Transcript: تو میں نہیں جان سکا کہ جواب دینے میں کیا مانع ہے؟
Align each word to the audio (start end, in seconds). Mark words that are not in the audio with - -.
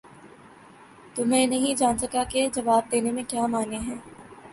تو 1.15 1.25
میں 1.25 1.45
نہیں 1.47 1.75
جان 1.75 1.97
سکا 1.97 2.23
کہ 2.23 2.47
جواب 2.53 2.91
دینے 2.91 3.11
میں 3.11 3.23
کیا 3.27 3.45
مانع 3.47 3.79
ہے؟ 3.87 3.95